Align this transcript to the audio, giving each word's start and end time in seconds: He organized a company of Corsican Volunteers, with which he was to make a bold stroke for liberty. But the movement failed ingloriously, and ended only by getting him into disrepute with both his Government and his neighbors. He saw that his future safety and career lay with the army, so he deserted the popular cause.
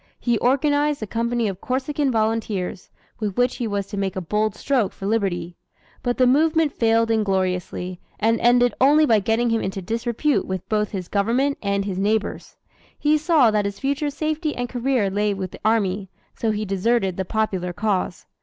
He 0.19 0.39
organized 0.39 1.03
a 1.03 1.05
company 1.05 1.47
of 1.47 1.61
Corsican 1.61 2.09
Volunteers, 2.11 2.89
with 3.19 3.37
which 3.37 3.57
he 3.57 3.67
was 3.67 3.85
to 3.85 3.97
make 3.97 4.15
a 4.15 4.19
bold 4.19 4.55
stroke 4.55 4.93
for 4.93 5.05
liberty. 5.05 5.57
But 6.01 6.17
the 6.17 6.25
movement 6.25 6.73
failed 6.73 7.11
ingloriously, 7.11 7.99
and 8.19 8.39
ended 8.39 8.73
only 8.81 9.05
by 9.05 9.19
getting 9.19 9.51
him 9.51 9.61
into 9.61 9.79
disrepute 9.79 10.47
with 10.47 10.67
both 10.67 10.89
his 10.89 11.07
Government 11.07 11.59
and 11.61 11.85
his 11.85 11.99
neighbors. 11.99 12.57
He 12.97 13.15
saw 13.15 13.51
that 13.51 13.65
his 13.65 13.77
future 13.79 14.09
safety 14.09 14.55
and 14.55 14.67
career 14.67 15.11
lay 15.11 15.35
with 15.35 15.51
the 15.51 15.61
army, 15.63 16.09
so 16.33 16.49
he 16.49 16.65
deserted 16.65 17.15
the 17.15 17.23
popular 17.23 17.71
cause. 17.71 18.25